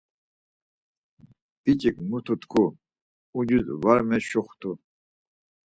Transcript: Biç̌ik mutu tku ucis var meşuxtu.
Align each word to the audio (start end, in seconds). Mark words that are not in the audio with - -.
Biç̌ik 1.61 1.97
mutu 2.09 2.35
tku 2.41 2.63
ucis 3.37 3.65
var 3.83 3.99
meşuxtu. 4.09 4.71